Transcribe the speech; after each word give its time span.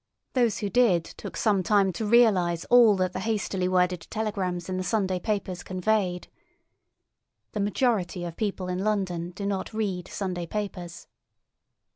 Those 0.33 0.57
who 0.57 0.69
did 0.71 1.03
took 1.05 1.37
some 1.37 1.61
time 1.61 1.93
to 1.93 2.07
realise 2.07 2.65
all 2.71 2.95
that 2.95 3.13
the 3.13 3.19
hastily 3.19 3.67
worded 3.67 4.07
telegrams 4.09 4.67
in 4.67 4.77
the 4.77 4.83
Sunday 4.83 5.19
papers 5.19 5.61
conveyed. 5.61 6.27
The 7.51 7.59
majority 7.59 8.25
of 8.25 8.35
people 8.35 8.67
in 8.67 8.79
London 8.83 9.29
do 9.29 9.45
not 9.45 9.75
read 9.75 10.07
Sunday 10.07 10.47
papers. 10.47 11.05